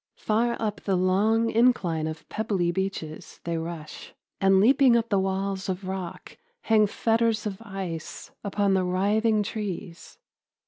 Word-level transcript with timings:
Far 0.17 0.57
up 0.59 0.81
the 0.81 0.95
long 0.95 1.51
incline 1.51 2.07
of 2.07 2.27
pebbly 2.27 2.71
beaches 2.71 3.39
they 3.43 3.55
rush, 3.59 4.15
and 4.39 4.59
leaping 4.59 4.95
up 4.95 5.09
the 5.09 5.19
walls 5.19 5.69
of 5.69 5.87
rock 5.87 6.39
hang 6.61 6.87
fetters 6.87 7.45
of 7.45 7.61
ice 7.61 8.31
upon 8.43 8.73
the 8.73 8.83
writhing 8.83 9.43
trees. 9.43 10.17